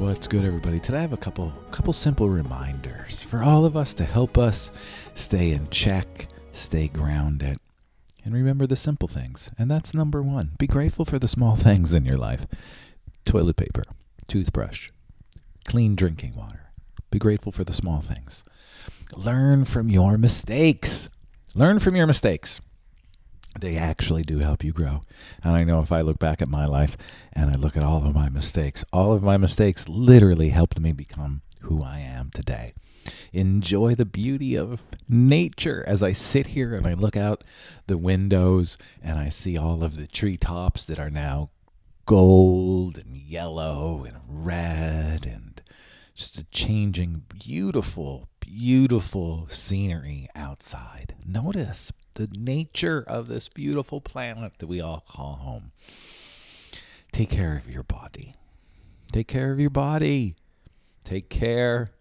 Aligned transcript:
What's 0.00 0.28
good, 0.28 0.46
everybody? 0.46 0.80
Today 0.80 0.96
I 0.96 1.02
have 1.02 1.12
a 1.12 1.18
couple 1.18 1.52
couple 1.72 1.92
simple 1.92 2.30
reminders 2.30 3.22
for 3.22 3.42
all 3.42 3.66
of 3.66 3.76
us 3.76 3.92
to 3.94 4.04
help 4.06 4.38
us 4.38 4.72
stay 5.12 5.50
in 5.50 5.68
check, 5.68 6.26
stay 6.52 6.88
grounded, 6.88 7.58
and 8.24 8.32
remember 8.32 8.66
the 8.66 8.76
simple 8.76 9.08
things. 9.08 9.50
And 9.58 9.70
that's 9.70 9.92
number 9.92 10.22
one: 10.22 10.52
be 10.58 10.66
grateful 10.66 11.04
for 11.04 11.18
the 11.18 11.28
small 11.28 11.54
things 11.66 11.92
in 11.92 12.06
your 12.06 12.16
life: 12.16 12.46
toilet 13.26 13.56
paper, 13.56 13.82
toothbrush, 14.26 14.88
clean 15.66 15.96
drinking 15.96 16.34
water. 16.34 16.70
Be 17.10 17.18
grateful 17.18 17.52
for 17.52 17.64
the 17.64 17.74
small 17.74 18.00
things. 18.00 18.42
Learn 19.18 19.66
from 19.66 19.90
your 19.90 20.16
mistakes. 20.16 21.10
Learn 21.54 21.78
from 21.78 21.94
your 21.94 22.06
mistakes 22.06 22.62
they 23.58 23.76
actually 23.76 24.22
do 24.22 24.38
help 24.38 24.62
you 24.62 24.72
grow. 24.72 25.02
And 25.42 25.54
I 25.54 25.64
know 25.64 25.80
if 25.80 25.90
I 25.90 26.02
look 26.02 26.18
back 26.18 26.40
at 26.40 26.48
my 26.48 26.66
life 26.66 26.96
and 27.32 27.50
I 27.50 27.54
look 27.54 27.76
at 27.76 27.82
all 27.82 28.06
of 28.06 28.14
my 28.14 28.28
mistakes, 28.28 28.84
all 28.92 29.12
of 29.12 29.22
my 29.22 29.36
mistakes 29.36 29.88
literally 29.88 30.50
helped 30.50 30.78
me 30.78 30.92
become 30.92 31.42
who 31.60 31.82
I 31.82 31.98
am 31.98 32.30
today. 32.32 32.74
Enjoy 33.32 33.94
the 33.94 34.04
beauty 34.04 34.54
of 34.54 34.84
nature 35.08 35.84
as 35.86 36.02
I 36.02 36.12
sit 36.12 36.48
here 36.48 36.74
and 36.74 36.86
I 36.86 36.94
look 36.94 37.16
out 37.16 37.44
the 37.86 37.98
windows 37.98 38.78
and 39.02 39.18
I 39.18 39.28
see 39.30 39.56
all 39.56 39.82
of 39.82 39.96
the 39.96 40.06
treetops 40.06 40.84
that 40.84 40.98
are 40.98 41.10
now 41.10 41.50
gold 42.06 42.98
and 42.98 43.16
yellow 43.16 44.04
and 44.04 44.16
red 44.28 45.26
and 45.26 45.62
just 46.14 46.38
a 46.38 46.44
changing, 46.44 47.22
beautiful, 47.28 48.28
beautiful 48.40 49.46
scenery 49.48 50.28
outside. 50.34 51.14
Notice 51.24 51.92
the 52.20 52.38
nature 52.38 53.02
of 53.06 53.28
this 53.28 53.48
beautiful 53.48 54.00
planet 54.02 54.58
that 54.58 54.66
we 54.66 54.78
all 54.78 55.02
call 55.08 55.36
home. 55.36 55.72
Take 57.12 57.30
care 57.30 57.56
of 57.56 57.70
your 57.70 57.82
body. 57.82 58.34
Take 59.10 59.26
care 59.26 59.52
of 59.52 59.58
your 59.58 59.70
body. 59.70 60.36
Take 61.02 61.30
care 61.30 61.92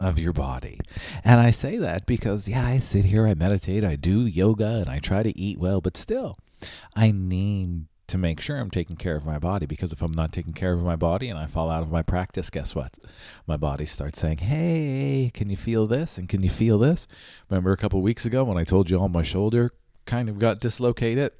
of 0.00 0.18
your 0.18 0.32
body. 0.32 0.80
And 1.22 1.38
I 1.38 1.52
say 1.52 1.76
that 1.76 2.04
because, 2.04 2.48
yeah, 2.48 2.66
I 2.66 2.80
sit 2.80 3.04
here, 3.04 3.28
I 3.28 3.34
meditate, 3.34 3.84
I 3.84 3.94
do 3.94 4.26
yoga, 4.26 4.80
and 4.80 4.90
I 4.90 4.98
try 4.98 5.22
to 5.22 5.38
eat 5.38 5.58
well, 5.58 5.80
but 5.80 5.96
still, 5.96 6.36
I 6.96 7.12
need 7.12 7.84
to 8.10 8.18
make 8.18 8.40
sure 8.40 8.56
I'm 8.56 8.70
taking 8.70 8.96
care 8.96 9.14
of 9.14 9.24
my 9.24 9.38
body 9.38 9.66
because 9.66 9.92
if 9.92 10.02
I'm 10.02 10.10
not 10.10 10.32
taking 10.32 10.52
care 10.52 10.72
of 10.72 10.82
my 10.82 10.96
body 10.96 11.28
and 11.28 11.38
I 11.38 11.46
fall 11.46 11.70
out 11.70 11.84
of 11.84 11.92
my 11.92 12.02
practice, 12.02 12.50
guess 12.50 12.74
what? 12.74 12.98
My 13.46 13.56
body 13.56 13.86
starts 13.86 14.18
saying, 14.18 14.38
Hey, 14.38 15.30
can 15.32 15.48
you 15.48 15.56
feel 15.56 15.86
this? 15.86 16.18
And 16.18 16.28
can 16.28 16.42
you 16.42 16.50
feel 16.50 16.76
this? 16.76 17.06
Remember 17.48 17.70
a 17.70 17.76
couple 17.76 18.02
weeks 18.02 18.24
ago 18.26 18.42
when 18.42 18.58
I 18.58 18.64
told 18.64 18.90
you 18.90 18.98
all 18.98 19.08
my 19.08 19.22
shoulder 19.22 19.72
kind 20.06 20.28
of 20.28 20.40
got 20.40 20.58
dislocated 20.58 21.30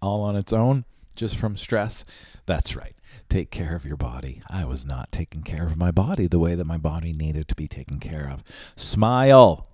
all 0.00 0.22
on 0.22 0.34
its 0.34 0.50
own 0.50 0.86
just 1.14 1.36
from 1.36 1.58
stress? 1.58 2.06
That's 2.46 2.74
right. 2.74 2.94
Take 3.28 3.50
care 3.50 3.76
of 3.76 3.84
your 3.84 3.98
body. 3.98 4.40
I 4.48 4.64
was 4.64 4.86
not 4.86 5.12
taking 5.12 5.42
care 5.42 5.66
of 5.66 5.76
my 5.76 5.90
body 5.90 6.26
the 6.26 6.38
way 6.38 6.54
that 6.54 6.64
my 6.64 6.78
body 6.78 7.12
needed 7.12 7.48
to 7.48 7.54
be 7.54 7.68
taken 7.68 8.00
care 8.00 8.30
of. 8.32 8.42
Smile. 8.76 9.68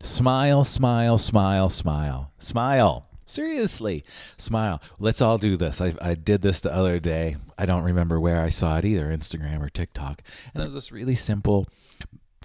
Smile, 0.00 0.64
smile, 0.64 1.18
smile, 1.18 1.68
smile. 1.68 2.32
Smile. 2.38 3.09
Seriously, 3.30 4.02
smile. 4.36 4.82
Let's 4.98 5.22
all 5.22 5.38
do 5.38 5.56
this. 5.56 5.80
I, 5.80 5.94
I 6.02 6.16
did 6.16 6.42
this 6.42 6.58
the 6.58 6.74
other 6.74 6.98
day. 6.98 7.36
I 7.56 7.64
don't 7.64 7.84
remember 7.84 8.18
where 8.18 8.42
I 8.42 8.48
saw 8.48 8.78
it 8.78 8.84
either, 8.84 9.06
Instagram 9.06 9.62
or 9.62 9.68
TikTok. 9.68 10.20
And 10.52 10.60
it 10.60 10.66
was 10.66 10.74
this 10.74 10.90
really 10.90 11.14
simple, 11.14 11.68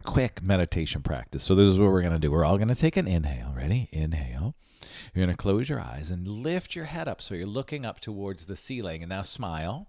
quick 0.03 0.44
meditation 0.44 1.01
practice. 1.01 1.44
So, 1.44 1.56
this 1.56 1.68
is 1.68 1.79
what 1.79 1.90
we're 1.90 2.01
going 2.01 2.13
to 2.13 2.19
do. 2.19 2.29
We're 2.29 2.46
all 2.46 2.57
going 2.57 2.68
to 2.68 2.75
take 2.75 2.97
an 2.97 3.07
inhale. 3.07 3.51
Ready? 3.57 3.90
Inhale. 3.91 4.53
You're 5.12 5.25
going 5.25 5.35
to 5.35 5.41
close 5.41 5.69
your 5.69 5.79
eyes 5.79 6.12
and 6.12 6.28
lift 6.28 6.75
your 6.75 6.85
head 6.85 7.07
up 7.07 7.19
so 7.19 7.34
you're 7.34 7.47
looking 7.47 7.84
up 7.84 8.00
towards 8.00 8.46
the 8.46 8.56
ceiling. 8.56 9.02
And 9.02 9.09
now 9.09 9.23
smile. 9.23 9.88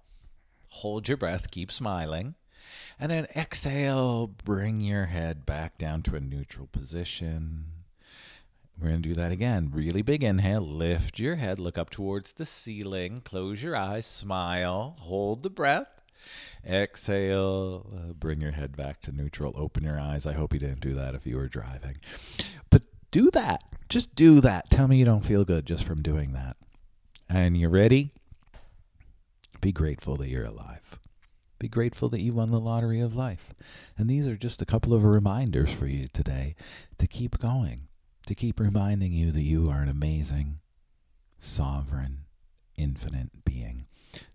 Hold 0.68 1.08
your 1.08 1.18
breath. 1.18 1.50
Keep 1.50 1.72
smiling. 1.72 2.36
And 2.98 3.12
then 3.12 3.26
exhale. 3.36 4.28
Bring 4.28 4.80
your 4.80 5.04
head 5.06 5.44
back 5.44 5.76
down 5.76 6.00
to 6.04 6.16
a 6.16 6.20
neutral 6.20 6.68
position. 6.68 7.66
We're 8.78 8.88
going 8.88 9.02
to 9.02 9.08
do 9.08 9.14
that 9.14 9.32
again. 9.32 9.70
Really 9.72 10.02
big 10.02 10.22
inhale. 10.22 10.60
Lift 10.60 11.18
your 11.18 11.36
head. 11.36 11.58
Look 11.58 11.78
up 11.78 11.88
towards 11.88 12.32
the 12.32 12.44
ceiling. 12.44 13.22
Close 13.24 13.62
your 13.62 13.74
eyes. 13.74 14.04
Smile. 14.04 14.96
Hold 15.00 15.42
the 15.42 15.50
breath. 15.50 15.88
Exhale. 16.66 17.86
Uh, 17.90 18.12
bring 18.12 18.40
your 18.40 18.52
head 18.52 18.76
back 18.76 19.00
to 19.02 19.12
neutral. 19.12 19.54
Open 19.56 19.82
your 19.82 19.98
eyes. 19.98 20.26
I 20.26 20.34
hope 20.34 20.52
you 20.52 20.60
didn't 20.60 20.80
do 20.80 20.94
that 20.94 21.14
if 21.14 21.26
you 21.26 21.36
were 21.36 21.48
driving. 21.48 21.96
But 22.68 22.82
do 23.10 23.30
that. 23.30 23.62
Just 23.88 24.14
do 24.14 24.40
that. 24.42 24.68
Tell 24.68 24.88
me 24.88 24.98
you 24.98 25.04
don't 25.06 25.24
feel 25.24 25.44
good 25.44 25.64
just 25.64 25.84
from 25.84 26.02
doing 26.02 26.32
that. 26.32 26.56
And 27.30 27.56
you 27.56 27.68
ready? 27.68 28.12
Be 29.62 29.72
grateful 29.72 30.16
that 30.16 30.28
you're 30.28 30.44
alive. 30.44 30.98
Be 31.58 31.68
grateful 31.68 32.10
that 32.10 32.20
you 32.20 32.34
won 32.34 32.50
the 32.50 32.60
lottery 32.60 33.00
of 33.00 33.16
life. 33.16 33.54
And 33.96 34.10
these 34.10 34.28
are 34.28 34.36
just 34.36 34.60
a 34.60 34.66
couple 34.66 34.92
of 34.92 35.02
reminders 35.02 35.72
for 35.72 35.86
you 35.86 36.06
today 36.12 36.54
to 36.98 37.06
keep 37.06 37.38
going 37.38 37.88
to 38.26 38.34
keep 38.34 38.60
reminding 38.60 39.12
you 39.12 39.32
that 39.32 39.42
you 39.42 39.70
are 39.70 39.80
an 39.80 39.88
amazing, 39.88 40.58
sovereign, 41.38 42.24
infinite 42.76 43.44
being. 43.44 43.86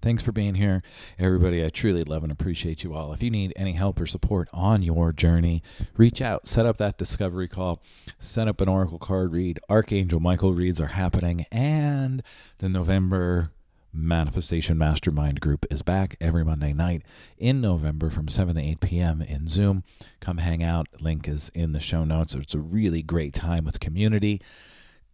Thanks 0.01 0.21
for 0.21 0.31
being 0.31 0.55
here, 0.55 0.81
everybody. 1.17 1.63
I 1.63 1.69
truly 1.69 2.03
love 2.03 2.23
and 2.23 2.31
appreciate 2.31 2.83
you 2.83 2.93
all. 2.93 3.13
If 3.13 3.23
you 3.23 3.31
need 3.31 3.53
any 3.55 3.73
help 3.73 3.99
or 3.99 4.05
support 4.05 4.47
on 4.53 4.83
your 4.83 5.11
journey, 5.11 5.63
reach 5.97 6.21
out, 6.21 6.47
set 6.47 6.65
up 6.65 6.77
that 6.77 6.97
discovery 6.97 7.47
call, 7.47 7.81
set 8.19 8.47
up 8.47 8.61
an 8.61 8.69
oracle 8.69 8.99
card 8.99 9.31
read. 9.31 9.59
Archangel 9.69 10.19
Michael 10.19 10.53
reads 10.53 10.79
are 10.79 10.87
happening, 10.87 11.45
and 11.51 12.23
the 12.59 12.69
November 12.69 13.51
Manifestation 13.93 14.77
Mastermind 14.77 15.41
group 15.41 15.65
is 15.69 15.81
back 15.81 16.15
every 16.21 16.45
Monday 16.45 16.71
night 16.71 17.03
in 17.37 17.59
November 17.59 18.09
from 18.09 18.29
7 18.29 18.55
to 18.55 18.61
8 18.61 18.79
p.m. 18.79 19.21
in 19.21 19.47
Zoom. 19.47 19.83
Come 20.21 20.37
hang 20.37 20.63
out. 20.63 20.87
Link 21.01 21.27
is 21.27 21.51
in 21.53 21.73
the 21.73 21.79
show 21.79 22.05
notes. 22.05 22.33
It's 22.33 22.55
a 22.55 22.59
really 22.59 23.01
great 23.01 23.33
time 23.33 23.65
with 23.65 23.81
community, 23.81 24.41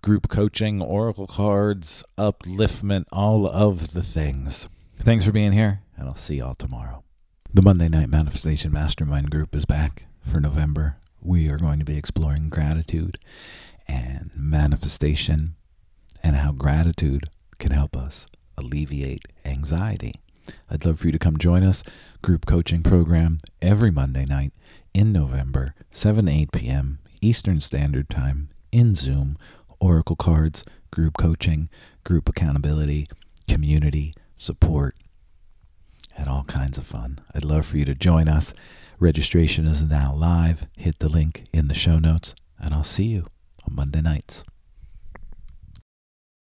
group 0.03 0.29
coaching, 0.29 0.81
oracle 0.81 1.25
cards, 1.25 2.03
upliftment, 2.17 3.05
all 3.11 3.47
of 3.47 3.93
the 3.93 4.03
things. 4.03 4.69
Thanks 4.99 5.25
for 5.25 5.31
being 5.31 5.53
here, 5.53 5.81
and 5.97 6.07
I'll 6.07 6.15
see 6.15 6.35
y'all 6.35 6.55
tomorrow. 6.55 7.03
The 7.53 7.63
Monday 7.63 7.89
Night 7.89 8.09
Manifestation 8.09 8.71
Mastermind 8.71 9.31
group 9.31 9.55
is 9.55 9.65
back 9.65 10.05
for 10.21 10.39
November. 10.39 10.97
We 11.19 11.49
are 11.49 11.57
going 11.57 11.79
to 11.79 11.85
be 11.85 11.97
exploring 11.97 12.49
gratitude 12.49 13.17
and 13.87 14.31
manifestation 14.35 15.55
and 16.21 16.35
how 16.35 16.51
gratitude 16.51 17.29
can 17.57 17.71
help 17.71 17.97
us 17.97 18.27
alleviate 18.57 19.25
anxiety. 19.45 20.15
I'd 20.69 20.85
love 20.85 20.99
for 20.99 21.07
you 21.07 21.11
to 21.11 21.19
come 21.19 21.37
join 21.37 21.63
us. 21.63 21.83
Group 22.21 22.45
coaching 22.45 22.83
program 22.83 23.37
every 23.61 23.91
Monday 23.91 24.25
night 24.25 24.53
in 24.93 25.11
November, 25.11 25.73
7 25.91 26.27
8 26.27 26.51
p.m. 26.51 26.99
Eastern 27.21 27.61
Standard 27.61 28.09
Time 28.09 28.49
in 28.71 28.95
Zoom. 28.95 29.37
Oracle 29.79 30.15
cards, 30.15 30.65
group 30.91 31.17
coaching, 31.17 31.69
group 32.03 32.27
accountability, 32.27 33.07
community 33.47 34.13
support, 34.35 34.95
and 36.15 36.27
all 36.27 36.43
kinds 36.45 36.77
of 36.77 36.85
fun. 36.85 37.19
I'd 37.33 37.43
love 37.43 37.65
for 37.65 37.77
you 37.77 37.85
to 37.85 37.93
join 37.93 38.27
us. 38.27 38.53
Registration 38.99 39.67
is 39.67 39.83
now 39.83 40.13
live. 40.15 40.65
Hit 40.75 40.99
the 40.99 41.09
link 41.09 41.45
in 41.53 41.67
the 41.67 41.75
show 41.75 41.99
notes, 41.99 42.33
and 42.59 42.73
I'll 42.73 42.83
see 42.83 43.05
you 43.05 43.27
on 43.67 43.75
Monday 43.75 44.01
nights. 44.01 44.43